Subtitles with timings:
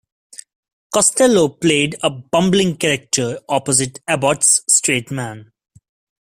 [0.91, 5.51] Costello played a bumbling character opposite Abbott's straight man.